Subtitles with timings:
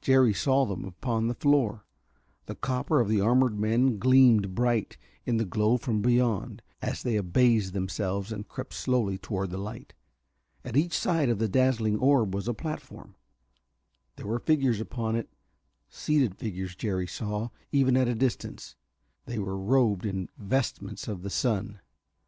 [0.00, 1.84] Jerry saw them upon the floor.
[2.46, 7.16] The copper of the armored men gleamed bright in the glow from beyond, as they
[7.16, 9.92] abased themselves and crept slowly toward the light.
[10.64, 13.16] At each side of the dazzling orb was a platform.
[14.14, 15.32] There were figures upon it,
[15.88, 18.76] seated figures, Jerry saw, even at a distance,
[19.24, 21.80] that were robed in vestments of the sun.